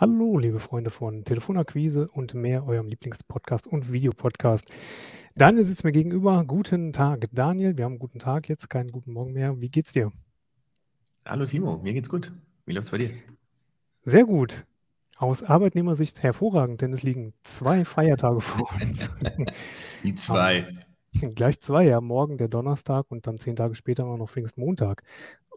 Hallo, 0.00 0.38
liebe 0.38 0.60
Freunde 0.60 0.88
von 0.88 1.24
Telefonakquise 1.24 2.08
und 2.08 2.32
mehr, 2.32 2.66
eurem 2.66 2.88
Lieblingspodcast 2.88 3.66
und 3.66 3.92
Videopodcast. 3.92 4.72
Daniel 5.34 5.66
sitzt 5.66 5.84
mir 5.84 5.92
gegenüber. 5.92 6.42
Guten 6.46 6.94
Tag, 6.94 7.28
Daniel. 7.32 7.76
Wir 7.76 7.84
haben 7.84 7.92
einen 7.92 7.98
guten 7.98 8.18
Tag 8.18 8.48
jetzt, 8.48 8.70
keinen 8.70 8.92
guten 8.92 9.12
Morgen 9.12 9.34
mehr. 9.34 9.60
Wie 9.60 9.68
geht's 9.68 9.92
dir? 9.92 10.10
Hallo 11.26 11.44
Timo, 11.44 11.76
mir 11.82 11.92
geht's 11.92 12.08
gut. 12.08 12.32
Wie 12.64 12.72
läuft's 12.72 12.90
bei 12.90 12.96
dir? 12.96 13.10
Sehr 14.06 14.24
gut. 14.24 14.64
Aus 15.18 15.42
Arbeitnehmersicht 15.42 16.22
hervorragend, 16.22 16.80
denn 16.80 16.94
es 16.94 17.02
liegen 17.02 17.34
zwei 17.42 17.84
Feiertage 17.84 18.40
vor 18.40 18.70
uns. 18.80 19.10
Wie 20.02 20.14
zwei. 20.14 20.66
Gleich 21.34 21.60
zwei, 21.60 21.84
ja. 21.86 22.00
Morgen 22.00 22.38
der 22.38 22.48
Donnerstag 22.48 23.10
und 23.10 23.26
dann 23.26 23.38
zehn 23.38 23.56
Tage 23.56 23.74
später 23.74 24.06
auch 24.06 24.16
noch 24.16 24.30
Pfingstmontag. 24.30 25.02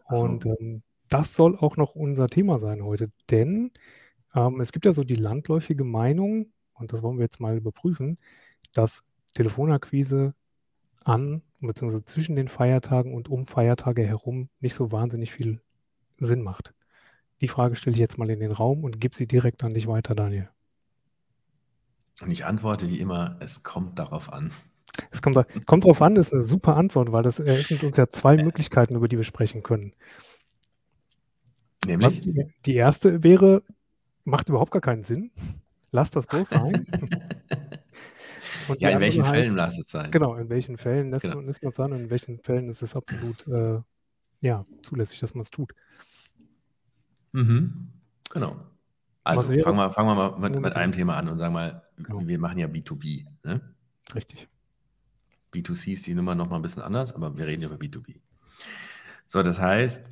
Und 0.06 0.44
ähm, 0.46 0.82
das 1.08 1.34
soll 1.34 1.56
auch 1.56 1.76
noch 1.76 1.94
unser 1.94 2.26
Thema 2.26 2.58
sein 2.58 2.84
heute, 2.84 3.10
denn 3.30 3.72
ähm, 4.34 4.60
es 4.60 4.72
gibt 4.72 4.84
ja 4.84 4.92
so 4.92 5.04
die 5.04 5.16
landläufige 5.16 5.84
Meinung, 5.84 6.52
und 6.74 6.92
das 6.92 7.02
wollen 7.02 7.18
wir 7.18 7.24
jetzt 7.24 7.40
mal 7.40 7.56
überprüfen, 7.56 8.18
dass 8.72 9.04
Telefonakquise 9.34 10.34
an 11.04 11.42
bzw. 11.60 12.02
zwischen 12.04 12.36
den 12.36 12.48
Feiertagen 12.48 13.14
und 13.14 13.28
um 13.28 13.44
Feiertage 13.44 14.04
herum 14.04 14.48
nicht 14.60 14.74
so 14.74 14.92
wahnsinnig 14.92 15.32
viel 15.32 15.60
Sinn 16.18 16.42
macht. 16.42 16.74
Die 17.40 17.48
Frage 17.48 17.76
stelle 17.76 17.94
ich 17.94 18.00
jetzt 18.00 18.18
mal 18.18 18.30
in 18.30 18.40
den 18.40 18.52
Raum 18.52 18.84
und 18.84 19.00
gebe 19.00 19.14
sie 19.14 19.26
direkt 19.26 19.64
an 19.64 19.74
dich 19.74 19.86
weiter, 19.86 20.14
Daniel. 20.14 20.48
Und 22.20 22.30
ich 22.30 22.44
antworte 22.44 22.88
wie 22.88 23.00
immer, 23.00 23.36
es 23.40 23.62
kommt 23.62 23.98
darauf 23.98 24.32
an. 24.32 24.52
Es 25.10 25.22
kommt, 25.22 25.36
kommt 25.66 25.84
darauf 25.84 26.00
an, 26.02 26.14
das 26.14 26.28
ist 26.28 26.32
eine 26.32 26.42
super 26.42 26.76
Antwort, 26.76 27.12
weil 27.12 27.22
das 27.22 27.40
eröffnet 27.40 27.82
uns 27.82 27.96
ja 27.96 28.08
zwei 28.08 28.36
Möglichkeiten, 28.36 28.94
über 28.94 29.08
die 29.08 29.16
wir 29.16 29.24
sprechen 29.24 29.62
können. 29.62 29.92
Nämlich? 31.86 32.20
die, 32.20 32.46
die 32.64 32.74
erste 32.74 33.22
wäre, 33.22 33.62
macht 34.24 34.48
überhaupt 34.48 34.70
gar 34.72 34.80
keinen 34.82 35.02
Sinn. 35.02 35.30
Lass 35.90 36.10
das 36.10 36.26
bloß 36.26 36.48
sein. 36.48 36.86
Ja, 38.78 38.90
in 38.90 39.00
welchen 39.00 39.22
heißt, 39.24 39.34
Fällen 39.34 39.56
lass 39.56 39.78
es 39.78 39.88
sein? 39.90 40.10
genau, 40.10 40.36
in 40.36 40.48
welchen 40.48 40.78
Fällen 40.78 41.10
lässt 41.10 41.24
Genau. 41.24 41.36
man 41.36 41.46
lässt 41.46 41.62
man 41.62 41.72
es 41.72 41.80
an 41.80 41.92
und 41.92 42.00
in 42.00 42.10
welchen 42.10 42.38
Fällen 42.38 42.70
ist 42.70 42.80
es 42.80 42.96
absolut 42.96 43.46
äh, 43.46 43.80
ja, 44.40 44.64
zulässig, 44.80 45.20
dass 45.20 45.34
man 45.34 45.42
es 45.42 45.50
tut. 45.50 45.74
Mhm. 47.32 47.88
Genau. 48.30 48.56
Also 49.22 49.52
fangen 49.62 49.76
wir, 49.76 49.90
fangen 49.90 50.08
wir 50.08 50.14
mal 50.14 50.38
mit, 50.38 50.60
mit 50.60 50.76
einem 50.76 50.92
Thema 50.92 51.16
an 51.16 51.28
und 51.28 51.36
sagen 51.38 51.52
mal, 51.52 51.82
Genau. 51.96 52.26
wir 52.26 52.38
machen 52.38 52.58
ja 52.58 52.66
B2B. 52.66 53.26
Ne? 53.42 53.60
Richtig. 54.14 54.48
B2C 55.54 55.92
ist 55.92 56.06
die 56.06 56.14
Nummer 56.14 56.34
nochmal 56.34 56.58
ein 56.58 56.62
bisschen 56.62 56.82
anders, 56.82 57.14
aber 57.14 57.36
wir 57.38 57.46
reden 57.46 57.62
über 57.62 57.76
B2B. 57.76 58.16
So, 59.26 59.42
das 59.42 59.58
heißt, 59.58 60.10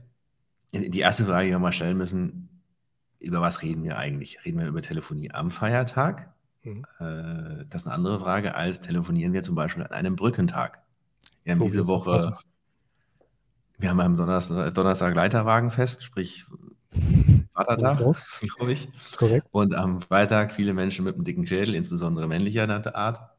die 0.72 1.00
erste 1.00 1.26
Frage, 1.26 1.46
die 1.46 1.52
wir 1.52 1.58
mal 1.58 1.72
stellen 1.72 1.98
müssen, 1.98 2.48
über 3.18 3.40
was 3.40 3.62
reden 3.62 3.84
wir 3.84 3.98
eigentlich? 3.98 4.44
Reden 4.44 4.58
wir 4.58 4.66
über 4.66 4.82
Telefonie 4.82 5.30
am 5.30 5.50
Feiertag? 5.50 6.32
Mhm. 6.62 6.84
Äh, 6.98 7.64
das 7.68 7.82
ist 7.82 7.86
eine 7.86 7.94
andere 7.94 8.20
Frage, 8.20 8.54
als 8.54 8.80
telefonieren 8.80 9.32
wir 9.32 9.42
zum 9.42 9.54
Beispiel 9.54 9.82
an 9.84 9.92
einem 9.92 10.16
Brückentag. 10.16 10.82
Wir 11.44 11.52
haben 11.52 11.58
So 11.58 11.64
diese 11.64 11.86
Woche, 11.86 12.38
wir 13.78 13.90
haben 13.90 14.00
am 14.00 14.16
Donnerstag, 14.16 14.74
Donnerstag 14.74 15.14
Leiterwagenfest, 15.14 16.04
sprich 16.04 16.46
Vatertag, 17.52 17.98
glaube 18.56 18.72
ich. 18.72 18.88
Korrekt. 19.16 19.46
Und 19.50 19.74
am 19.74 20.00
Freitag 20.00 20.52
viele 20.52 20.72
Menschen 20.74 21.04
mit 21.04 21.14
einem 21.14 21.24
dicken 21.24 21.46
Schädel, 21.46 21.74
insbesondere 21.74 22.28
männlicher 22.28 22.68
Art, 22.94 23.31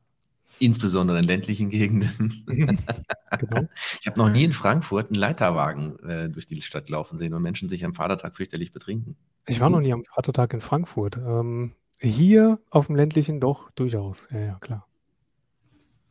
insbesondere 0.59 1.19
in 1.19 1.25
ländlichen 1.25 1.69
Gegenden. 1.69 2.43
genau. 2.47 3.67
Ich 3.99 4.07
habe 4.07 4.19
noch 4.19 4.29
nie 4.29 4.43
in 4.43 4.53
Frankfurt 4.53 5.07
einen 5.07 5.15
Leiterwagen 5.15 5.99
äh, 5.99 6.29
durch 6.29 6.45
die 6.45 6.61
Stadt 6.61 6.89
laufen 6.89 7.17
sehen 7.17 7.33
und 7.33 7.41
Menschen 7.41 7.69
sich 7.69 7.83
am 7.85 7.93
Vatertag 7.93 8.35
fürchterlich 8.35 8.71
betrinken. 8.71 9.15
Ich 9.47 9.59
war 9.59 9.69
noch 9.69 9.81
nie 9.81 9.93
am 9.93 10.03
Vatertag 10.03 10.53
in 10.53 10.61
Frankfurt. 10.61 11.17
Ähm, 11.17 11.73
hier 11.99 12.59
auf 12.69 12.87
dem 12.87 12.95
ländlichen 12.95 13.39
doch 13.39 13.71
durchaus. 13.71 14.27
Ja, 14.31 14.39
ja, 14.39 14.57
klar. 14.59 14.87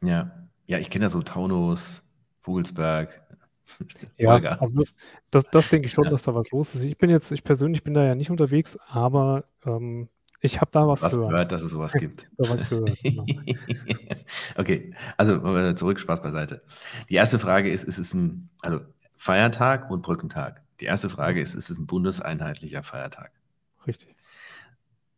Ja, 0.02 0.30
ja, 0.66 0.78
ich 0.78 0.90
kenne 0.90 1.06
ja 1.06 1.08
so 1.08 1.22
Taunus, 1.22 2.02
Vogelsberg, 2.40 3.22
Ja, 4.18 4.36
also 4.36 4.82
das, 5.30 5.44
das 5.50 5.68
denke 5.68 5.86
ich 5.86 5.92
schon, 5.92 6.04
Ja. 6.04 6.10
dass 6.10 6.24
da 6.24 6.34
was 6.34 6.50
los 6.50 6.74
ist. 6.74 6.82
Ich 6.82 6.98
bin 6.98 7.10
jetzt, 7.10 7.30
ich 7.32 7.44
persönlich 7.44 7.82
bin 7.82 7.94
da 7.94 8.04
ja 8.04 8.14
nicht 8.14 8.30
unterwegs, 8.30 8.78
aber 8.88 9.44
ähm, 9.64 10.08
ich 10.42 10.60
habe 10.60 10.70
da 10.70 10.86
was, 10.86 11.02
was 11.02 11.12
gehört. 11.14 11.30
gehört, 11.30 11.52
dass 11.52 11.62
es 11.62 11.70
sowas 11.70 11.92
gibt. 11.92 12.28
Da 12.36 12.48
was 12.48 12.68
gehört, 12.68 13.02
genau. 13.02 13.26
okay, 14.56 14.94
also 15.16 15.56
äh, 15.56 15.74
zurück, 15.74 16.00
Spaß 16.00 16.22
beiseite. 16.22 16.62
Die 17.08 17.14
erste 17.14 17.38
Frage 17.38 17.70
ist, 17.70 17.84
ist 17.84 17.98
es 17.98 18.12
ein, 18.12 18.50
also 18.60 18.80
Feiertag 19.16 19.90
und 19.90 20.02
Brückentag. 20.02 20.62
Die 20.80 20.86
erste 20.86 21.08
Frage 21.08 21.40
ist, 21.40 21.54
ist 21.54 21.70
es 21.70 21.78
ein 21.78 21.86
bundeseinheitlicher 21.86 22.82
Feiertag? 22.82 23.32
Richtig. 23.86 24.16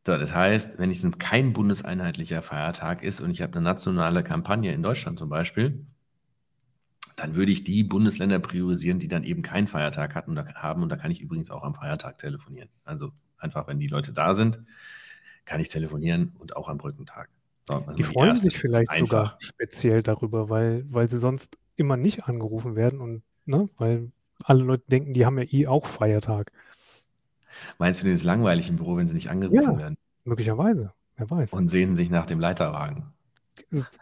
So, 0.07 0.19
das 0.19 0.35
heißt, 0.35 0.79
wenn 0.79 0.91
es 0.91 1.03
ein- 1.03 1.17
kein 1.19 1.55
bundeseinheitlicher 1.55 2.43
Feiertag 2.43 3.03
ist 3.03 3.21
und 3.21 3.31
ich 3.31 3.41
habe 3.41 3.55
eine 3.55 3.63
nationale 3.63 4.23
Kampagne 4.23 4.73
in 4.75 4.83
Deutschland 4.83 5.19
zum 5.19 5.31
Beispiel, 5.31 5.87
dann 7.17 7.35
würde 7.35 7.53
ich 7.53 7.65
die 7.65 7.85
Bundesländer 7.85 8.39
priorisieren, 8.41 8.99
die 8.99 9.09
dann 9.09 9.25
eben 9.25 9.41
keinen 9.43 9.69
Feiertag 9.69 10.15
hatten 10.15 10.33
oder 10.33 10.47
haben. 10.55 10.83
Und 10.83 10.89
da 10.91 10.97
kann 10.97 11.11
ich 11.11 11.21
übrigens 11.21 11.51
auch 11.51 11.63
am 11.63 11.75
Feiertag 11.75 12.19
telefonieren. 12.19 12.69
Also 12.85 13.13
einfach, 13.39 13.67
wenn 13.69 13.79
die 13.79 13.87
Leute 13.87 14.13
da 14.13 14.35
sind, 14.35 14.61
kann 15.45 15.61
ich 15.61 15.69
telefonieren 15.69 16.35
und 16.39 16.57
auch 16.57 16.69
am 16.69 16.79
Brückentag. 16.79 17.29
So, 17.69 17.75
also 17.75 17.93
Die 17.93 18.03
freuen 18.03 18.37
sich 18.37 18.59
vielleicht 18.59 18.93
sogar 18.95 19.37
speziell 19.41 20.03
darüber, 20.03 20.49
weil, 20.51 20.85
weil 20.91 21.09
sie 21.09 21.19
sonst 21.19 21.59
immer 21.77 21.97
nicht 21.97 22.25
angerufen 22.29 22.77
werden 22.77 23.01
und 23.01 23.23
ne, 23.47 23.69
weil 23.79 24.11
alle 24.45 24.63
Leute 24.63 24.85
denken, 24.89 25.13
die 25.13 25.25
haben 25.27 25.39
ja 25.39 25.45
eh 25.51 25.67
auch 25.67 25.87
Feiertag. 25.87 26.53
Meinst 27.79 28.01
du, 28.01 28.05
denen 28.05 28.17
ist 28.17 28.25
langweilig 28.25 28.69
im 28.69 28.77
Büro, 28.77 28.97
wenn 28.97 29.07
sie 29.07 29.15
nicht 29.15 29.31
angerufen 29.31 29.63
Ja. 29.63 29.79
werden 29.79 29.97
Möglicherweise. 30.25 30.93
Wer 31.17 31.31
weiß. 31.31 31.53
und 31.53 31.69
sehnen 31.69 31.95
sich 31.95 32.11
nach 32.11 32.27
dem 32.27 32.41
Leiterwagen? 32.41 33.13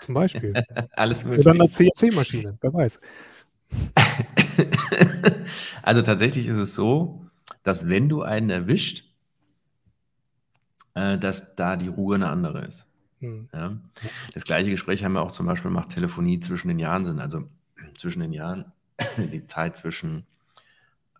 Zum 0.01 0.15
Beispiel. 0.15 0.55
Alles 0.93 1.25
Oder 1.25 1.51
einer 1.51 1.65
möglich. 1.65 1.91
CNC-Maschine. 1.95 2.59
Wer 2.61 2.73
weiß. 2.73 2.99
Also 5.83 6.03
tatsächlich 6.03 6.47
ist 6.47 6.59
es 6.59 6.75
so, 6.75 7.27
dass 7.63 7.89
wenn 7.89 8.09
du 8.09 8.23
einen 8.23 8.51
erwischt, 8.51 9.12
äh, 10.95 11.19
dass 11.19 11.55
da 11.57 11.77
die 11.77 11.89
Ruhe 11.89 12.17
eine 12.17 12.29
andere 12.29 12.65
ist. 12.65 12.87
Hm. 13.21 13.49
Ja? 13.53 13.77
Das 14.35 14.45
gleiche 14.45 14.71
Gespräch 14.71 15.05
haben 15.05 15.13
wir 15.13 15.23
auch 15.23 15.31
zum 15.31 15.47
Beispiel 15.47 15.71
macht 15.71 15.91
Telefonie 15.91 16.41
zwischen 16.41 16.69
den 16.69 16.79
Jahren 16.79 17.05
sind, 17.05 17.21
also 17.21 17.49
zwischen 17.97 18.21
den 18.21 18.33
Jahren, 18.33 18.73
die 19.17 19.47
Zeit 19.47 19.77
zwischen 19.77 20.27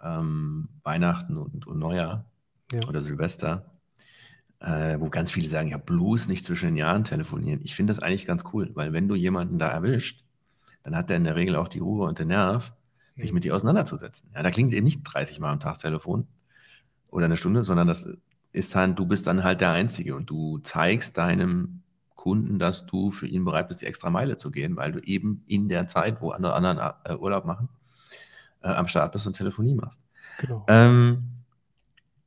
ähm, 0.03 0.69
Weihnachten 0.83 1.37
und, 1.37 1.67
und 1.67 1.79
Neujahr 1.79 2.25
Ja. 2.73 2.87
oder 2.89 3.01
Silvester, 3.01 3.71
äh, 4.61 4.99
wo 4.99 5.09
ganz 5.09 5.31
viele 5.31 5.49
sagen, 5.49 5.69
ja 5.69 5.79
bloß 5.79 6.29
nicht 6.29 6.45
zwischen 6.45 6.67
den 6.67 6.77
Jahren 6.77 7.05
telefonieren. 7.05 7.61
Ich 7.63 7.75
finde 7.75 7.93
das 7.93 8.03
eigentlich 8.03 8.27
ganz 8.27 8.45
cool, 8.53 8.71
weil 8.75 8.93
wenn 8.93 9.09
du 9.09 9.15
jemanden 9.15 9.59
da 9.59 9.69
erwischt, 9.69 10.25
dann 10.83 10.97
hat 10.97 11.11
er 11.11 11.17
in 11.17 11.25
der 11.25 11.37
Regel 11.37 11.57
auch 11.57 11.69
die 11.69 11.79
Ruhe 11.79 12.09
und 12.09 12.19
den 12.19 12.29
Nerv, 12.29 12.73
sich 13.17 13.33
mit 13.33 13.45
dir 13.45 13.55
auseinanderzusetzen. 13.55 14.31
Ja, 14.35 14.43
da 14.43 14.51
klingt 14.51 14.73
eben 14.73 14.85
nicht 14.85 15.03
30 15.05 15.39
Mal 15.39 15.53
am 15.53 15.61
Tag 15.61 15.75
das 15.75 15.83
Telefon 15.83 16.27
oder 17.11 17.27
eine 17.27 17.37
Stunde, 17.37 17.63
sondern 17.63 17.87
das 17.87 18.09
ist 18.53 18.75
dann, 18.75 18.95
du 18.95 19.07
bist 19.07 19.27
dann 19.27 19.45
halt 19.45 19.61
der 19.61 19.73
Einzige 19.73 20.15
und 20.15 20.29
du 20.29 20.59
zeigst 20.59 21.19
deinem 21.19 21.83
Kunden, 22.15 22.59
dass 22.59 22.87
du 22.87 23.11
für 23.11 23.27
ihn 23.27 23.45
bereit 23.45 23.69
bist, 23.69 23.83
die 23.83 23.87
extra 23.87 24.11
Meile 24.11 24.37
zu 24.37 24.51
gehen, 24.51 24.77
weil 24.77 24.93
du 24.93 25.01
eben 25.01 25.43
in 25.47 25.69
der 25.69 25.87
Zeit, 25.87 26.21
wo 26.21 26.31
andere 26.31 26.55
anderen 26.55 26.79
äh, 27.05 27.15
Urlaub 27.17 27.45
machen, 27.45 27.69
äh, 28.63 28.69
am 28.69 28.87
Start 28.87 29.13
bist 29.13 29.27
und 29.27 29.33
Telefonie 29.33 29.75
machst. 29.75 30.01
Genau. 30.39 30.65
Ähm, 30.69 31.25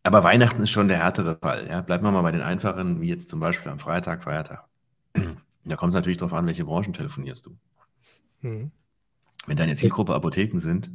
aber 0.04 0.24
Weihnachten 0.24 0.62
ist 0.62 0.72
schon 0.72 0.88
der 0.88 0.98
härtere 0.98 1.38
Fall. 1.38 1.68
Ja? 1.68 1.82
Bleiben 1.82 2.04
wir 2.04 2.12
mal 2.12 2.22
bei 2.22 2.32
den 2.32 2.42
einfachen, 2.42 3.02
wie 3.02 3.08
jetzt 3.08 3.30
zum 3.30 3.40
Beispiel 3.40 3.72
am 3.72 3.80
Freitag, 3.80 4.24
Feiertag. 4.24 4.66
Da 5.66 5.76
kommt 5.76 5.90
es 5.90 5.96
natürlich 5.96 6.18
darauf 6.18 6.34
an, 6.34 6.46
welche 6.46 6.66
Branchen 6.66 6.94
telefonierst 6.94 7.46
du. 7.46 7.58
Hm. 8.42 8.72
Wenn 9.48 9.58
deine 9.58 9.76
Zielgruppe 9.76 10.14
Apotheken 10.14 10.60
sind, 10.60 10.92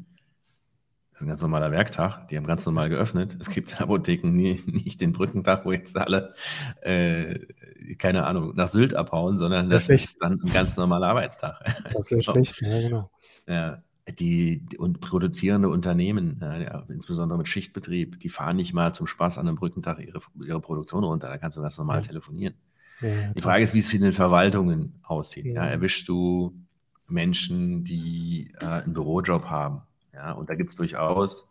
ein 1.20 1.26
ganz 1.28 1.42
normaler 1.42 1.70
Werktag, 1.70 2.28
die 2.28 2.36
haben 2.36 2.46
ganz 2.46 2.64
normal 2.66 2.88
geöffnet. 2.88 3.36
Es 3.40 3.50
gibt 3.50 3.72
in 3.72 3.78
Apotheken 3.78 4.28
nie, 4.30 4.62
nicht 4.66 5.00
den 5.00 5.12
Brückentag, 5.12 5.64
wo 5.64 5.72
jetzt 5.72 5.96
alle, 5.96 6.34
äh, 6.82 7.38
keine 7.98 8.26
Ahnung, 8.26 8.54
nach 8.54 8.68
Sylt 8.68 8.94
abhauen, 8.94 9.38
sondern 9.38 9.68
das 9.70 9.88
Richtig. 9.88 10.10
ist 10.10 10.22
dann 10.22 10.40
ein 10.42 10.52
ganz 10.52 10.76
normaler 10.76 11.08
Arbeitstag. 11.08 11.60
Das 11.92 12.06
Genau. 12.06 12.22
schlecht. 12.22 12.60
Ja, 12.62 12.80
genau. 12.80 13.10
Ja, 13.46 13.82
die, 14.18 14.66
die 14.66 14.78
und 14.78 15.00
produzierende 15.00 15.68
Unternehmen, 15.68 16.38
ja, 16.40 16.84
insbesondere 16.88 17.38
mit 17.38 17.48
Schichtbetrieb, 17.48 18.18
die 18.20 18.28
fahren 18.28 18.56
nicht 18.56 18.72
mal 18.72 18.92
zum 18.94 19.06
Spaß 19.06 19.38
an 19.38 19.46
einem 19.46 19.56
Brückentag 19.56 19.98
ihre, 20.00 20.20
ihre 20.44 20.60
Produktion 20.60 21.04
runter. 21.04 21.28
Da 21.28 21.38
kannst 21.38 21.56
du 21.56 21.62
ganz 21.62 21.76
normal 21.78 21.98
Ja. 21.98 22.02
telefonieren. 22.08 22.54
Die. 23.02 23.40
Frage 23.40 23.64
ist, 23.64 23.72
wie 23.72 23.78
es 23.78 23.92
in 23.94 24.02
den 24.02 24.12
Verwaltungen 24.12 25.00
aussieht. 25.02 25.46
Erwischst 25.56 26.06
du 26.08 26.54
Menschen, 27.08 27.82
die 27.84 28.52
äh, 28.60 28.66
einen 28.66 28.92
Bürojob 28.92 29.46
haben? 29.46 29.82
Ja, 30.20 30.32
und 30.32 30.50
da 30.50 30.54
gibt 30.54 30.68
es 30.70 30.76
durchaus 30.76 31.46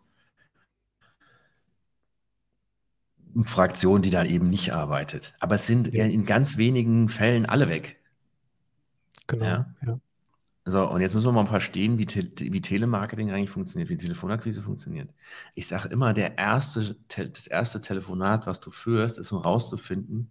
eine 3.35 3.45
Fraktion, 3.45 4.03
die 4.03 4.11
dann 4.11 4.27
eben 4.27 4.51
nicht 4.51 4.71
arbeitet. 4.73 5.33
Aber 5.39 5.55
es 5.55 5.65
sind 5.65 5.93
Ja. 5.95 6.05
ja 6.05 6.11
in 6.11 6.25
ganz 6.25 6.57
wenigen 6.57 7.09
Fällen 7.09 7.45
alle 7.47 7.67
weg. 7.67 7.97
Genau. 9.27 9.45
Ja. 9.45 9.75
Ja. 9.85 9.99
So, 10.65 10.87
und 10.89 11.01
jetzt 11.01 11.15
müssen 11.15 11.27
wir 11.27 11.31
mal 11.31 11.47
verstehen, 11.47 11.97
wie, 11.97 12.05
Te 12.05 12.29
wie 12.37 12.61
Telemarketing 12.61 13.31
eigentlich 13.31 13.49
funktioniert, 13.49 13.89
wie 13.89 13.97
Telefonakquise 13.97 14.61
funktioniert. 14.61 15.09
Ich 15.55 15.67
sage 15.67 15.89
immer, 15.89 16.13
der 16.13 16.37
erste, 16.37 16.95
das 17.07 17.47
erste 17.47 17.81
Telefonat, 17.81 18.45
was 18.45 18.59
du 18.59 18.69
führst, 18.69 19.17
ist, 19.17 19.31
um 19.31 19.39
rauszufinden, 19.39 20.29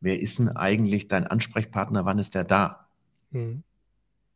wer 0.00 0.20
ist 0.20 0.38
denn 0.40 0.50
eigentlich 0.50 1.08
dein 1.08 1.26
Ansprechpartner, 1.26 2.04
wann 2.06 2.18
ist 2.18 2.34
der 2.34 2.44
da? 2.44 2.88
Mhm. 3.30 3.62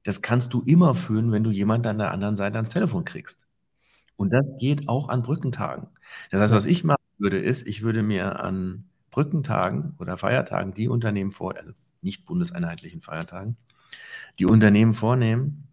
Das 0.04 0.22
kannst 0.22 0.52
du 0.52 0.62
immer 0.62 0.94
führen, 0.94 1.32
wenn 1.32 1.44
du 1.44 1.50
jemanden 1.50 1.88
an 1.88 1.98
der 1.98 2.10
anderen 2.10 2.36
Seite 2.36 2.56
ans 2.56 2.70
Telefon 2.70 3.04
kriegst. 3.04 3.46
Und 4.16 4.32
das 4.32 4.54
geht 4.58 4.88
auch 4.88 5.08
an 5.08 5.22
Brückentagen. 5.22 5.88
Das 6.30 6.40
heißt, 6.40 6.54
was 6.54 6.66
ich 6.66 6.84
machen 6.84 7.02
würde, 7.18 7.38
ist, 7.38 7.66
ich 7.66 7.82
würde 7.82 8.02
mir 8.02 8.40
an 8.40 8.84
Brückentagen 9.10 9.94
oder 9.98 10.16
Feiertagen 10.16 10.74
die 10.74 10.88
Unternehmen 10.88 11.32
vor, 11.32 11.56
also 11.56 11.72
nicht 12.02 12.26
bundeseinheitlichen 12.26 13.02
Feiertagen, 13.02 13.56
die 14.38 14.46
Unternehmen 14.46 14.94
vornehmen, 14.94 15.68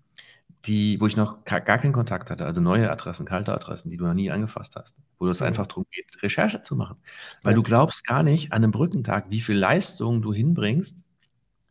die, 0.65 0.99
wo 0.99 1.07
ich 1.07 1.15
noch 1.15 1.45
gar 1.45 1.61
keinen 1.61 1.93
Kontakt 1.93 2.29
hatte, 2.29 2.45
also 2.45 2.59
neue 2.59 2.91
Adressen, 2.91 3.25
kalte 3.25 3.53
Adressen, 3.53 3.89
die 3.89 3.97
du 3.97 4.05
noch 4.05 4.13
nie 4.13 4.29
angefasst 4.29 4.75
hast, 4.75 4.95
wo 5.17 5.27
es 5.27 5.41
einfach 5.41 5.67
darum 5.67 5.85
geht, 5.89 6.21
Recherche 6.21 6.61
zu 6.61 6.75
machen. 6.75 6.97
Weil 7.43 7.53
ja. 7.53 7.55
du 7.55 7.63
glaubst 7.63 8.05
gar 8.05 8.23
nicht 8.23 8.51
an 8.51 8.63
einem 8.63 8.71
Brückentag, 8.71 9.27
wie 9.29 9.39
viel 9.39 9.57
Leistung 9.57 10.21
du 10.21 10.33
hinbringst. 10.33 11.05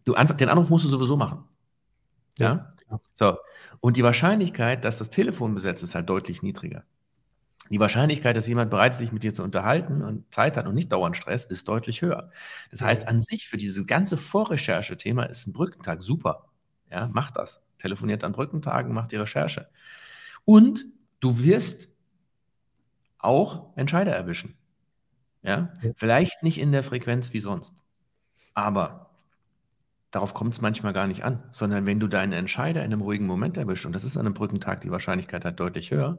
Du, 0.05 0.15
den 0.15 0.49
Anruf 0.49 0.71
musst 0.71 0.87
du 0.87 0.89
sowieso 0.89 1.17
machen. 1.17 1.45
Ja? 2.41 2.73
ja? 2.91 3.01
So. 3.15 3.39
Und 3.81 3.97
die 3.97 4.03
Wahrscheinlichkeit, 4.03 4.85
dass 4.85 4.99
das 4.99 5.11
Telefon 5.11 5.55
besetzt 5.55 5.83
ist, 5.83 5.95
halt 5.95 6.09
deutlich 6.09 6.43
niedriger. 6.43 6.85
Die 7.71 7.81
Wahrscheinlichkeit, 7.81 8.37
dass 8.37 8.47
jemand 8.47 8.71
bereit 8.71 8.93
ist, 8.93 8.99
sich 8.99 9.13
mit 9.13 9.23
dir 9.23 9.35
zu 9.35 9.43
unterhalten 9.43 10.03
und 10.03 10.33
Zeit 10.33 10.57
hat 10.57 10.67
und 10.67 10.75
nicht 10.75 10.91
dauernd 10.91 11.17
Stress, 11.17 11.45
ist 11.45 11.69
deutlich 11.69 12.01
höher. 12.01 12.31
Das 12.71 12.81
heißt, 12.81 13.07
an 13.07 13.21
sich 13.21 13.47
für 13.47 13.59
dieses 13.59 13.87
ganze 13.87 14.17
Vorrecherche-Thema 14.17 15.25
ist 15.25 15.47
ein 15.47 15.53
Brückentag 15.53 16.03
super. 16.03 16.47
Ja, 16.91 17.11
mach 17.13 17.31
das. 17.31 17.63
Telefoniert 17.79 18.25
an 18.25 18.33
Brückentagen, 18.33 18.93
mach 18.93 19.07
die 19.07 19.17
Recherche. 19.17 19.69
Und 20.45 20.87
du 21.21 21.39
wirst 21.43 21.95
auch 23.19 23.77
Entscheider 23.77 24.13
erwischen. 24.13 24.57
Ja. 25.43 25.73
Vielleicht 25.97 26.43
nicht 26.43 26.59
in 26.59 26.73
der 26.73 26.83
Frequenz 26.83 27.33
wie 27.33 27.41
sonst. 27.41 27.75
Aber 28.55 29.08
darauf 30.11 30.35
kommt 30.35 30.55
es 30.55 30.61
manchmal 30.61 30.93
gar 30.93 31.07
nicht 31.07 31.25
an, 31.25 31.43
sondern 31.51 31.87
wenn 31.87 32.01
du 32.01 32.09
deinen 32.09 32.33
Entscheider 32.33 32.85
in 32.85 32.93
einem 32.93 33.03
ruhigen 33.03 33.27
Moment 33.27 33.57
erwischst, 33.57 33.87
und 33.87 33.93
das 33.93 34.05
ist 34.05 34.17
an 34.17 34.27
einem 34.27 34.35
Brückentag 34.35 34.81
die 34.81 34.91
Wahrscheinlichkeit 34.91 35.45
halt 35.45 35.61
deutlich 35.61 35.91
höher, 35.91 36.19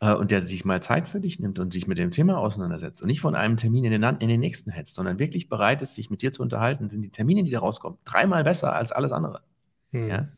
äh, 0.00 0.14
und 0.14 0.30
der 0.30 0.40
sich 0.40 0.64
mal 0.64 0.82
Zeit 0.82 1.08
für 1.08 1.20
dich 1.20 1.38
nimmt 1.38 1.58
und 1.58 1.72
sich 1.72 1.86
mit 1.86 1.98
dem 1.98 2.10
Thema 2.10 2.38
auseinandersetzt 2.38 3.02
und 3.02 3.08
nicht 3.08 3.20
von 3.20 3.34
einem 3.34 3.56
Termin 3.56 3.84
in 3.84 3.92
den, 3.92 4.02
in 4.02 4.28
den 4.28 4.40
nächsten 4.40 4.70
hetzt, 4.70 4.94
sondern 4.94 5.18
wirklich 5.18 5.48
bereit 5.48 5.82
ist, 5.82 5.94
sich 5.94 6.10
mit 6.10 6.22
dir 6.22 6.32
zu 6.32 6.42
unterhalten, 6.42 6.88
sind 6.88 7.02
die 7.02 7.10
Termine, 7.10 7.44
die 7.44 7.50
da 7.50 7.60
rauskommen, 7.60 7.98
dreimal 8.04 8.44
besser 8.44 8.74
als 8.74 8.92
alles 8.92 9.12
andere. 9.12 9.42
Mhm. 9.92 10.08
Ja? 10.08 10.28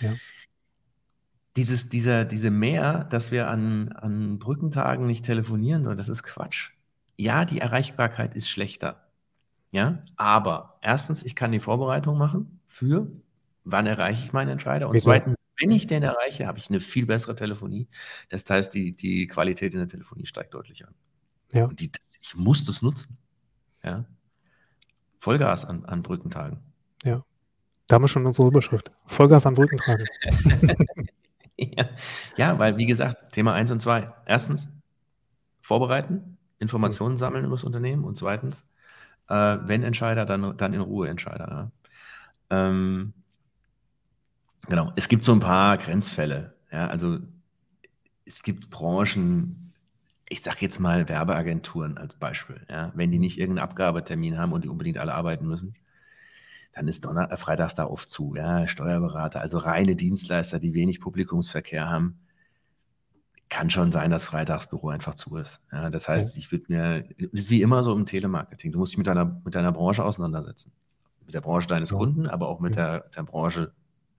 ja. 0.00 0.14
Dieses, 1.56 1.88
dieser, 1.88 2.24
diese 2.24 2.50
Mehr, 2.50 3.04
dass 3.04 3.32
wir 3.32 3.50
an, 3.50 3.88
an 3.92 4.38
Brückentagen 4.38 5.06
nicht 5.06 5.24
telefonieren 5.24 5.82
sollen, 5.82 5.98
das 5.98 6.08
ist 6.08 6.22
Quatsch. 6.22 6.70
Ja, 7.16 7.44
die 7.44 7.58
Erreichbarkeit 7.58 8.36
ist 8.36 8.48
schlechter. 8.48 9.07
Ja, 9.70 10.02
aber 10.16 10.78
erstens, 10.80 11.22
ich 11.22 11.34
kann 11.34 11.52
die 11.52 11.60
Vorbereitung 11.60 12.16
machen 12.16 12.60
für, 12.66 13.10
wann 13.64 13.86
erreiche 13.86 14.24
ich 14.24 14.32
meinen 14.32 14.48
Entscheider? 14.48 14.88
Und 14.88 15.00
zweitens, 15.00 15.36
wenn 15.60 15.70
ich 15.70 15.86
den 15.86 16.02
erreiche, 16.02 16.46
habe 16.46 16.58
ich 16.58 16.70
eine 16.70 16.80
viel 16.80 17.06
bessere 17.06 17.34
Telefonie. 17.34 17.88
Das 18.28 18.48
heißt, 18.48 18.72
die, 18.72 18.96
die 18.96 19.26
Qualität 19.26 19.74
in 19.74 19.80
der 19.80 19.88
Telefonie 19.88 20.26
steigt 20.26 20.54
deutlich 20.54 20.86
an. 20.86 20.94
Ja. 21.52 21.64
Und 21.64 21.80
die, 21.80 21.90
ich 22.22 22.34
muss 22.36 22.64
das 22.64 22.82
nutzen. 22.82 23.18
Ja. 23.82 24.04
Vollgas 25.18 25.64
an, 25.64 25.84
an 25.84 26.02
Brückentagen. 26.02 26.60
Ja. 27.04 27.24
Da 27.86 27.94
haben 27.94 28.04
wir 28.04 28.08
schon 28.08 28.26
unsere 28.26 28.48
Überschrift. 28.48 28.92
Vollgas 29.06 29.46
an 29.46 29.54
Brückentagen. 29.54 30.06
ja. 31.56 31.88
ja, 32.36 32.58
weil, 32.58 32.76
wie 32.76 32.86
gesagt, 32.86 33.32
Thema 33.32 33.54
1 33.54 33.70
und 33.70 33.80
2. 33.80 34.12
Erstens, 34.26 34.68
vorbereiten, 35.60 36.38
Informationen 36.58 37.14
mhm. 37.14 37.18
sammeln 37.18 37.44
über 37.44 37.56
das 37.56 37.64
Unternehmen. 37.64 38.04
Und 38.04 38.16
zweitens, 38.16 38.64
äh, 39.28 39.58
wenn 39.62 39.82
Entscheider, 39.82 40.24
dann, 40.26 40.56
dann 40.56 40.74
in 40.74 40.80
Ruhe 40.80 41.08
Entscheider. 41.08 41.70
Ja. 42.50 42.68
Ähm, 42.68 43.14
Genau, 44.68 44.92
es 44.96 45.08
gibt 45.08 45.24
so 45.24 45.32
ein 45.32 45.40
paar 45.40 45.78
Grenzfälle. 45.78 46.54
Ja, 46.70 46.88
also 46.88 47.18
es 48.26 48.42
gibt 48.42 48.70
Branchen, 48.70 49.72
ich 50.28 50.42
sage 50.42 50.58
jetzt 50.60 50.78
mal 50.78 51.08
Werbeagenturen 51.08 51.96
als 51.96 52.14
Beispiel. 52.16 52.60
Ja, 52.68 52.92
wenn 52.94 53.10
die 53.10 53.18
nicht 53.18 53.38
irgendeinen 53.38 53.64
Abgabetermin 53.64 54.38
haben 54.38 54.52
und 54.52 54.64
die 54.64 54.68
unbedingt 54.68 54.98
alle 54.98 55.14
arbeiten 55.14 55.46
müssen, 55.46 55.74
dann 56.74 56.86
ist 56.88 57.04
Donner 57.04 57.32
äh, 57.32 57.36
Freitags 57.38 57.74
da 57.74 57.86
oft 57.86 58.10
zu. 58.10 58.34
Ja, 58.36 58.66
Steuerberater, 58.66 59.40
also 59.40 59.58
reine 59.58 59.96
Dienstleister, 59.96 60.58
die 60.58 60.74
wenig 60.74 61.00
Publikumsverkehr 61.00 61.88
haben, 61.88 62.20
kann 63.48 63.70
schon 63.70 63.92
sein, 63.92 64.10
dass 64.10 64.24
Freitagsbüro 64.24 64.88
einfach 64.90 65.14
zu 65.14 65.36
ist. 65.36 65.60
Ja, 65.72 65.90
das 65.90 66.08
heißt, 66.08 66.36
ja. 66.36 66.38
ich 66.38 66.52
würde 66.52 66.64
mir, 66.68 67.02
das 67.18 67.42
ist 67.42 67.50
wie 67.50 67.62
immer 67.62 67.82
so 67.82 67.94
im 67.94 68.06
Telemarketing. 68.06 68.72
Du 68.72 68.78
musst 68.78 68.92
dich 68.92 68.98
mit 68.98 69.06
deiner, 69.06 69.40
mit 69.44 69.54
deiner 69.54 69.72
Branche 69.72 70.04
auseinandersetzen. 70.04 70.72
Mit 71.24 71.34
der 71.34 71.40
Branche 71.40 71.68
deines 71.68 71.90
ja. 71.90 71.96
Kunden, 71.96 72.26
aber 72.26 72.48
auch 72.48 72.60
mit 72.60 72.76
der, 72.76 73.00
der 73.16 73.22
Branche 73.22 73.72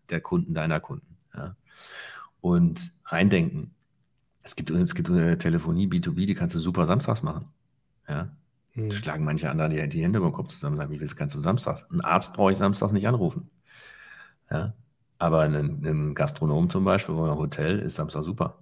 der 0.09 0.21
Kunden 0.21 0.53
deiner 0.53 0.79
Kunden. 0.79 1.17
Ja. 1.35 1.55
Und 2.41 2.91
reindenken. 3.05 3.75
Es 4.41 4.55
gibt, 4.55 4.71
es 4.71 4.95
gibt 4.95 5.09
eine 5.09 5.37
Telefonie 5.37 5.87
B2B, 5.87 6.25
die 6.25 6.33
kannst 6.33 6.55
du 6.55 6.59
super 6.59 6.87
samstags 6.87 7.21
machen. 7.21 7.49
Ja. 8.07 8.29
Hm. 8.71 8.91
Schlagen 8.91 9.25
manche 9.25 9.49
anderen 9.49 9.71
die, 9.71 9.89
die 9.89 10.03
Hände 10.03 10.17
über 10.17 10.29
den 10.29 10.33
Kopf 10.33 10.47
zusammen 10.47 10.75
und 10.75 10.79
sagen, 10.79 10.91
wie 10.91 10.99
willst 10.99 11.17
kannst 11.17 11.35
du 11.35 11.39
samstags? 11.39 11.85
Ein 11.91 12.01
Arzt 12.01 12.33
brauche 12.33 12.51
ich 12.51 12.57
samstags 12.57 12.93
nicht 12.93 13.07
anrufen. 13.07 13.49
Ja. 14.49 14.73
Aber 15.19 15.41
ein, 15.41 15.53
ein 15.53 16.15
Gastronom 16.15 16.69
zum 16.69 16.85
Beispiel 16.85 17.13
oder 17.13 17.33
ein 17.33 17.37
Hotel 17.37 17.79
ist 17.79 17.95
Samstag 17.95 18.23
super. 18.23 18.57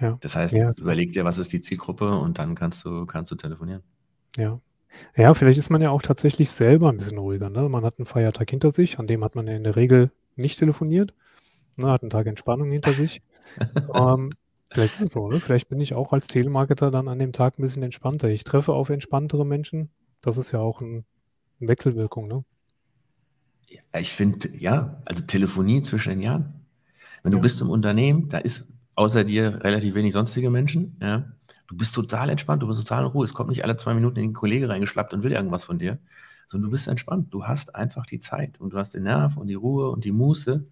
Ja. 0.00 0.18
Das 0.20 0.36
heißt, 0.36 0.54
ja. 0.54 0.72
überleg 0.76 1.12
dir, 1.12 1.24
was 1.24 1.38
ist 1.38 1.52
die 1.52 1.60
Zielgruppe 1.60 2.10
und 2.16 2.38
dann 2.38 2.54
kannst 2.54 2.84
du, 2.84 3.06
kannst 3.06 3.30
du 3.30 3.36
telefonieren. 3.36 3.82
Ja. 4.36 4.60
Ja, 5.16 5.34
vielleicht 5.34 5.58
ist 5.58 5.70
man 5.70 5.82
ja 5.82 5.90
auch 5.90 6.02
tatsächlich 6.02 6.50
selber 6.50 6.88
ein 6.88 6.96
bisschen 6.96 7.18
ruhiger. 7.18 7.48
Ne? 7.48 7.68
Man 7.68 7.84
hat 7.84 7.98
einen 7.98 8.06
Feiertag 8.06 8.50
hinter 8.50 8.70
sich, 8.70 8.98
an 8.98 9.06
dem 9.06 9.22
hat 9.22 9.36
man 9.36 9.46
ja 9.46 9.54
in 9.54 9.62
der 9.62 9.76
Regel 9.76 10.10
nicht 10.36 10.58
telefoniert. 10.58 11.14
Ne, 11.76 11.90
hat 11.90 12.02
einen 12.02 12.10
Tag 12.10 12.26
Entspannung 12.26 12.70
hinter 12.70 12.92
sich. 12.92 13.22
ähm, 13.94 14.32
vielleicht 14.72 14.94
ist 14.94 15.00
es 15.00 15.12
so, 15.12 15.28
ne? 15.28 15.40
Vielleicht 15.40 15.68
bin 15.68 15.80
ich 15.80 15.94
auch 15.94 16.12
als 16.12 16.26
Telemarketer 16.26 16.90
dann 16.90 17.08
an 17.08 17.18
dem 17.18 17.32
Tag 17.32 17.58
ein 17.58 17.62
bisschen 17.62 17.82
entspannter. 17.82 18.28
Ich 18.28 18.44
treffe 18.44 18.72
auf 18.72 18.90
entspanntere 18.90 19.46
Menschen. 19.46 19.90
Das 20.20 20.36
ist 20.36 20.52
ja 20.52 20.58
auch 20.58 20.80
ein, 20.80 21.04
eine 21.60 21.68
Wechselwirkung, 21.68 22.28
ne? 22.28 22.44
Ja, 23.68 24.00
ich 24.00 24.12
finde, 24.12 24.48
ja, 24.56 25.00
also 25.04 25.24
Telefonie 25.24 25.80
zwischen 25.82 26.10
den 26.10 26.22
Jahren. 26.22 26.66
Wenn 27.22 27.32
du 27.32 27.38
ja. 27.38 27.42
bist 27.42 27.60
im 27.60 27.70
Unternehmen, 27.70 28.28
da 28.28 28.38
ist 28.38 28.66
außer 28.94 29.24
dir 29.24 29.62
relativ 29.64 29.94
wenig 29.94 30.12
sonstige 30.12 30.50
Menschen, 30.50 30.96
ja. 31.00 31.24
Du 31.66 31.76
bist 31.76 31.94
total 31.94 32.30
entspannt, 32.30 32.64
du 32.64 32.66
bist 32.66 32.80
total 32.80 33.04
in 33.04 33.10
Ruhe. 33.10 33.24
Es 33.24 33.32
kommt 33.32 33.48
nicht 33.48 33.62
alle 33.62 33.76
zwei 33.76 33.94
Minuten 33.94 34.16
in 34.16 34.24
den 34.24 34.32
Kollege 34.32 34.68
reingeschlappt 34.68 35.14
und 35.14 35.22
will 35.22 35.30
irgendwas 35.30 35.62
von 35.62 35.78
dir, 35.78 36.00
sondern 36.48 36.68
du 36.68 36.72
bist 36.72 36.88
entspannt. 36.88 37.32
Du 37.32 37.46
hast 37.46 37.76
einfach 37.76 38.06
die 38.06 38.18
Zeit 38.18 38.60
und 38.60 38.72
du 38.72 38.78
hast 38.78 38.92
den 38.94 39.04
Nerv 39.04 39.36
und 39.36 39.46
die 39.46 39.54
Ruhe 39.54 39.88
und 39.90 40.04
die 40.04 40.10
Muße, 40.10 40.66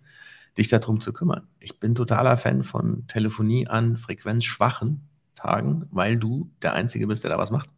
dich 0.57 0.67
darum 0.67 1.01
zu 1.01 1.13
kümmern. 1.13 1.47
Ich 1.61 1.79
bin 1.79 1.95
totaler 1.95 2.37
Fan 2.37 2.65
von 2.65 3.07
Telefonie 3.07 3.69
an 3.69 3.97
frequenzschwachen 3.97 5.09
Tagen, 5.37 5.87
weil 5.93 6.17
du 6.17 6.51
der 6.63 6.73
Einzige 6.73 7.07
bist, 7.07 7.23
der 7.23 7.31
da 7.31 7.39
was 7.39 7.53
macht. 7.53 7.71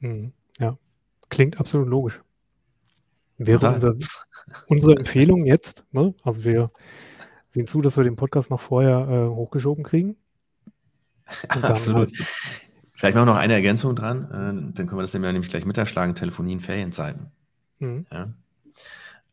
Mhm. 0.00 0.32
Ja, 0.58 0.78
klingt 1.28 1.60
absolut 1.60 1.88
logisch. 1.88 2.20
Wäre 3.36 3.74
unser, 3.74 3.94
unsere 4.68 4.96
Empfehlung 4.96 5.44
jetzt, 5.44 5.84
ne? 5.92 6.14
also 6.22 6.44
wir 6.44 6.70
sehen 7.52 7.66
zu, 7.66 7.82
dass 7.82 7.96
wir 7.96 8.04
den 8.04 8.16
Podcast 8.16 8.50
noch 8.50 8.60
vorher 8.60 9.06
äh, 9.08 9.28
hochgeschoben 9.28 9.84
kriegen. 9.84 10.16
Absolut. 11.48 12.08
Halt 12.08 12.28
Vielleicht 12.92 13.16
machen 13.16 13.26
wir 13.26 13.32
noch 13.34 13.40
eine 13.40 13.54
Ergänzung 13.54 13.94
dran, 13.94 14.24
äh, 14.30 14.74
dann 14.74 14.86
können 14.86 14.96
wir 14.96 15.02
das 15.02 15.12
nämlich 15.12 15.50
gleich 15.50 15.66
miterschlagen, 15.66 16.14
Telefonie 16.14 16.54
in 16.54 16.60
Ferienzeiten. 16.60 17.30
Mhm. 17.78 18.06
Ja? 18.10 18.32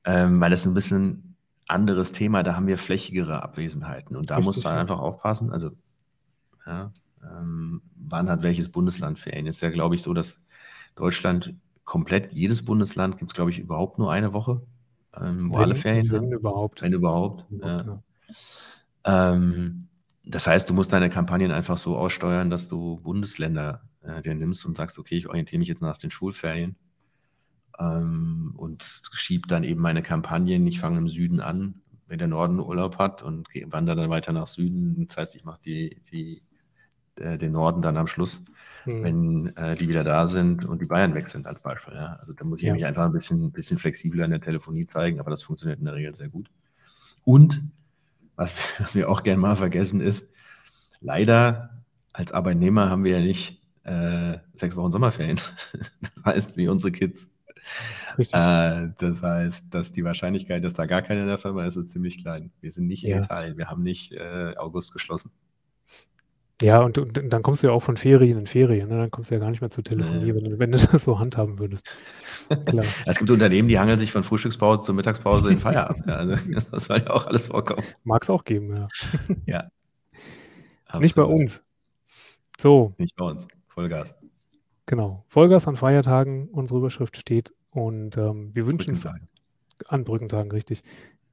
Ähm, 0.05 0.41
weil 0.41 0.49
das 0.49 0.61
ist 0.61 0.65
ein 0.65 0.73
bisschen 0.73 1.35
anderes 1.67 2.11
Thema, 2.11 2.43
da 2.43 2.55
haben 2.55 2.67
wir 2.67 2.77
flächigere 2.77 3.43
Abwesenheiten 3.43 4.17
und 4.17 4.31
da 4.31 4.35
Richtig, 4.35 4.45
musst 4.47 4.65
du 4.65 4.69
einfach 4.69 4.99
aufpassen, 4.99 5.51
also 5.51 5.71
ja, 6.65 6.91
ähm, 7.23 7.81
wann 7.95 8.29
hat 8.29 8.43
welches 8.43 8.69
Bundesland 8.69 9.19
Ferien? 9.19 9.45
Ist 9.45 9.61
ja, 9.61 9.69
glaube 9.69 9.95
ich, 9.95 10.01
so, 10.01 10.13
dass 10.13 10.41
Deutschland 10.95 11.53
komplett, 11.85 12.33
jedes 12.33 12.65
Bundesland 12.65 13.17
gibt 13.17 13.31
es, 13.31 13.35
glaube 13.35 13.51
ich, 13.51 13.59
überhaupt 13.59 13.97
nur 13.97 14.11
eine 14.11 14.33
Woche, 14.33 14.61
ähm, 15.15 15.51
wo 15.51 15.55
wenn, 15.55 15.61
alle 15.61 15.75
Ferien 15.75 16.09
wenn 16.11 16.31
Überhaupt. 16.31 16.81
Wenn 16.81 16.93
überhaupt. 16.93 17.45
überhaupt 17.51 17.85
ja. 17.85 18.03
Ähm, 19.03 19.87
das 20.23 20.47
heißt, 20.47 20.69
du 20.69 20.73
musst 20.73 20.93
deine 20.93 21.09
Kampagnen 21.09 21.51
einfach 21.51 21.77
so 21.77 21.97
aussteuern, 21.97 22.49
dass 22.49 22.67
du 22.67 22.97
Bundesländer 22.97 23.81
äh, 24.01 24.21
dir 24.21 24.35
nimmst 24.35 24.65
und 24.65 24.77
sagst, 24.77 24.99
okay, 24.99 25.15
ich 25.15 25.27
orientiere 25.27 25.59
mich 25.59 25.67
jetzt 25.67 25.81
nach 25.81 25.97
den 25.97 26.11
Schulferien 26.11 26.75
ähm, 27.79 28.53
und 28.57 29.01
schiebe 29.11 29.47
dann 29.47 29.63
eben 29.63 29.81
meine 29.81 30.01
Kampagnen. 30.01 30.67
Ich 30.67 30.79
fange 30.79 30.99
im 30.99 31.07
Süden 31.07 31.39
an, 31.39 31.81
wenn 32.07 32.19
der 32.19 32.27
Norden 32.27 32.59
Urlaub 32.59 32.97
hat 32.97 33.23
und 33.23 33.47
wandere 33.67 33.95
dann 33.95 34.09
weiter 34.09 34.33
nach 34.33 34.47
Süden. 34.47 35.07
Das 35.07 35.17
heißt, 35.17 35.35
ich 35.35 35.45
mache 35.45 35.61
die, 35.65 36.01
die, 36.11 36.43
äh, 37.19 37.37
den 37.37 37.53
Norden 37.53 37.81
dann 37.81 37.97
am 37.97 38.07
Schluss, 38.07 38.45
hm. 38.83 39.03
wenn 39.03 39.55
äh, 39.55 39.75
die 39.75 39.89
wieder 39.89 40.03
da 40.03 40.29
sind 40.29 40.65
und 40.65 40.81
die 40.81 40.85
Bayern 40.85 41.15
weg 41.15 41.29
sind 41.29 41.47
als 41.47 41.61
Beispiel. 41.61 41.95
Ja. 41.95 42.17
Also 42.19 42.33
da 42.33 42.45
muss 42.45 42.61
ich 42.61 42.67
ja. 42.67 42.73
mich 42.73 42.85
einfach 42.85 43.05
ein 43.05 43.13
bisschen, 43.13 43.51
bisschen 43.51 43.79
flexibler 43.79 44.25
in 44.25 44.31
der 44.31 44.41
Telefonie 44.41 44.85
zeigen, 44.85 45.19
aber 45.19 45.31
das 45.31 45.43
funktioniert 45.43 45.79
in 45.79 45.85
der 45.85 45.95
Regel 45.95 46.13
sehr 46.13 46.29
gut. 46.29 46.49
Und 47.23 47.63
was, 48.39 48.53
was 48.79 48.95
wir 48.95 49.09
auch 49.09 49.23
gerne 49.23 49.41
mal 49.41 49.55
vergessen 49.57 49.99
ist, 49.99 50.29
leider 51.01 51.83
als 52.13 52.31
Arbeitnehmer 52.31 52.89
haben 52.89 53.03
wir 53.03 53.19
ja 53.19 53.25
nicht 53.25 53.61
äh, 53.83 54.37
sechs 54.55 54.75
Wochen 54.75 54.91
Sommerferien. 54.91 55.39
Das 56.15 56.23
heißt, 56.25 56.57
wie 56.57 56.67
unsere 56.67 56.91
Kids. 56.91 57.31
Äh, 58.17 58.87
das 58.97 59.21
heißt, 59.21 59.65
dass 59.73 59.91
die 59.91 60.03
Wahrscheinlichkeit, 60.03 60.63
dass 60.63 60.73
da 60.73 60.85
gar 60.85 61.01
keiner 61.01 61.21
in 61.21 61.27
der 61.27 61.37
Firma 61.37 61.65
ist, 61.65 61.75
ist 61.75 61.89
ziemlich 61.89 62.21
klein. 62.21 62.51
Wir 62.61 62.71
sind 62.71 62.87
nicht 62.87 63.03
in 63.03 63.11
Ja. 63.11 63.17
Italien, 63.19 63.57
wir 63.57 63.69
haben 63.69 63.83
nicht 63.83 64.11
äh, 64.13 64.53
August 64.57 64.93
geschlossen. 64.93 65.31
Ja, 66.61 66.81
und, 66.81 66.97
und 66.97 67.13
dann 67.31 67.41
kommst 67.41 67.63
du 67.63 67.67
ja 67.67 67.73
auch 67.73 67.81
von 67.83 67.95
Ferien 67.95 68.37
in 68.39 68.45
Ferien, 68.45 68.89
ne? 68.89 68.97
Dann 68.97 69.11
kommst 69.11 69.31
du 69.31 69.35
ja 69.35 69.39
gar 69.39 69.49
nicht 69.49 69.61
mehr 69.61 69.69
zu 69.69 69.81
telefonieren, 69.81 70.25
Nee. 70.25 70.35
wenn, 70.35 70.51
du- 70.51 70.59
wenn 70.59 70.71
du 70.73 70.77
das 70.77 71.03
so 71.03 71.17
handhaben 71.17 71.57
würdest. 71.57 71.89
Klar. 72.65 72.85
Es 73.05 73.17
gibt 73.17 73.31
Unternehmen, 73.31 73.67
die 73.69 73.79
hangeln 73.79 73.97
sich 73.97 74.11
von 74.11 74.23
Frühstückspause 74.25 74.81
zur 74.83 74.95
Mittagspause 74.95 75.51
in 75.51 75.57
Feierabend. 75.57 76.05
Ja, 76.05 76.15
also, 76.15 76.35
das 76.71 76.85
soll 76.85 76.97
ja 76.97 77.09
auch 77.11 77.27
alles 77.27 77.47
vorkommen. 77.47 77.83
Mag 78.03 78.23
es 78.23 78.29
auch 78.29 78.43
geben, 78.43 78.75
ja. 78.75 78.87
Ja. 79.45 80.99
Nicht 80.99 81.15
bei 81.15 81.23
uns. 81.23 81.63
So, 82.59 82.93
Nicht 82.97 83.15
bei 83.15 83.25
uns. 83.25 83.47
Vollgas. 83.69 84.15
genau. 84.85 85.23
Vollgas 85.29 85.67
an 85.67 85.77
Feiertagen, 85.77 86.49
unsere 86.49 86.79
Überschrift 86.79 87.15
steht. 87.15 87.53
Und 87.71 88.17
ähm, 88.17 88.49
wir 88.53 88.65
wünschen 88.67 88.93
es 88.93 89.03
Brückentag. 89.03 89.27
an 89.87 90.03
Brückentagen, 90.03 90.51
richtig. 90.51 90.81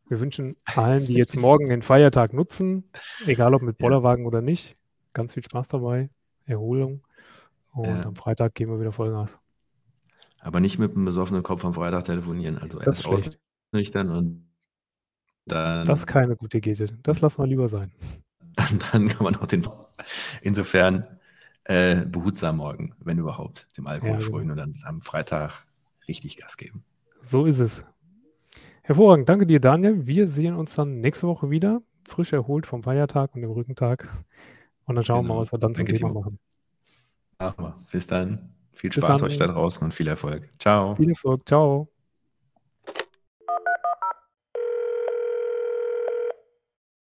Wir 0.08 0.20
wünschen 0.20 0.54
allen, 0.66 1.04
die 1.04 1.14
jetzt 1.14 1.36
morgen 1.36 1.68
den 1.68 1.82
Feiertag 1.82 2.32
nutzen, 2.32 2.84
egal 3.26 3.54
ob 3.54 3.62
mit. 3.62 3.78
Bollerwagen 3.78 4.24
oder 4.26 4.40
nicht, 4.40 4.76
ganz 5.16 5.32
viel 5.34 5.42
Spaß 5.42 5.68
dabei, 5.68 6.10
Erholung. 6.44 7.02
Und 7.72 7.86
Ja. 7.86 8.02
am 8.04 8.14
Freitag 8.16 8.54
gehen 8.54 8.68
wir 8.70 8.80
wieder 8.80 8.92
Vollgas. 8.92 9.38
Aber 10.40 10.60
nicht 10.60 10.78
mit 10.78 10.94
einem 10.94 11.04
besoffenen 11.04 11.42
Kopf 11.42 11.64
am 11.64 11.74
Freitag 11.74 12.04
telefonieren. 12.04 12.58
Also 12.58 12.78
Das 12.78 13.04
erst 13.04 13.06
ausnüchtern 13.06 14.10
und 14.10 14.46
dann, 15.46 15.86
Das 15.86 16.00
ist 16.00 16.06
keine 16.06 16.36
gute 16.36 16.58
Idee. 16.58 16.88
Das 17.02 17.20
lassen 17.20 17.42
wir 17.42 17.46
lieber 17.46 17.68
sein. 17.68 17.92
dann 18.92 19.08
kann 19.08 19.24
man 19.24 19.36
auch 19.36 19.46
den. 19.46 19.66
Insofern 20.42 21.04
äh, 21.64 22.04
behutsam 22.04 22.58
morgen, 22.58 22.94
wenn 23.00 23.18
überhaupt, 23.18 23.66
dem 23.76 23.86
Alkohol 23.86 24.12
Ja, 24.12 24.18
genau. 24.18 24.30
frönen 24.30 24.50
und 24.52 24.56
dann 24.56 24.74
am 24.84 25.00
Freitag 25.02 25.64
richtig 26.08 26.36
Gas 26.36 26.56
geben. 26.56 26.84
So 27.22 27.44
ist 27.46 27.58
es. 27.60 27.84
Hervorragend. 28.82 29.28
Danke 29.28 29.46
dir, 29.46 29.60
Daniel. 29.60 30.06
Wir 30.06 30.28
sehen 30.28 30.54
uns 30.54 30.74
dann 30.74 31.00
nächste 31.00 31.26
Woche 31.26 31.50
wieder, 31.50 31.82
frisch 32.06 32.32
erholt 32.32 32.66
vom 32.66 32.82
Feiertag 32.82 33.34
und 33.34 33.42
dem 33.42 33.50
Rückentag. 33.50 34.08
Und 34.86 34.94
dann 34.96 35.04
schauen 35.04 35.24
wir 35.24 35.28
mal, 35.28 35.34
Genau. 35.34 35.40
was 35.42 35.52
wir 35.52 35.58
dann 35.58 35.74
zum 35.74 35.84
Danke, 35.84 35.92
Thema 35.98 36.08
Timo. 36.08 36.20
machen. 36.20 36.38
Machen 37.38 37.64
wir. 37.64 37.84
Bis 37.92 38.06
dann. 38.06 38.52
Viel 38.72 38.92
Spaß 38.92 39.20
dann. 39.20 39.26
euch 39.28 39.36
da 39.38 39.46
draußen 39.46 39.82
und 39.84 39.92
viel 39.92 40.06
Erfolg. 40.08 40.48
Ciao. 40.58 40.94
Viel 40.94 41.10
Erfolg. 41.10 41.46
Ciao. 41.48 41.88